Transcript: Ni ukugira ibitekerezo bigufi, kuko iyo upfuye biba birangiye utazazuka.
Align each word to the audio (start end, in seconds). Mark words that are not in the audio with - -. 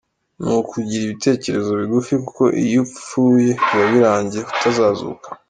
Ni 0.41 0.49
ukugira 0.61 1.03
ibitekerezo 1.05 1.69
bigufi, 1.81 2.13
kuko 2.25 2.43
iyo 2.63 2.79
upfuye 2.85 3.49
biba 3.67 3.85
birangiye 3.93 4.43
utazazuka. 4.53 5.27